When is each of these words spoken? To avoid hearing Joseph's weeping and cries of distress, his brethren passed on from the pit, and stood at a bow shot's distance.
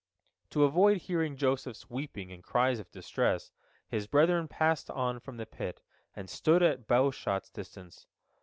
To 0.49 0.63
avoid 0.63 0.97
hearing 1.03 1.37
Joseph's 1.37 1.87
weeping 1.87 2.31
and 2.31 2.43
cries 2.43 2.79
of 2.79 2.89
distress, 2.89 3.51
his 3.87 4.07
brethren 4.07 4.47
passed 4.47 4.89
on 4.89 5.19
from 5.19 5.37
the 5.37 5.45
pit, 5.45 5.83
and 6.15 6.27
stood 6.27 6.63
at 6.63 6.75
a 6.79 6.81
bow 6.81 7.11
shot's 7.11 7.51
distance. 7.51 8.07